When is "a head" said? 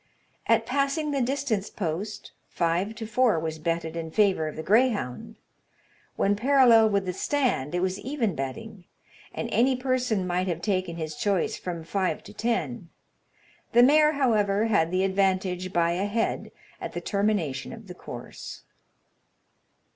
15.91-16.51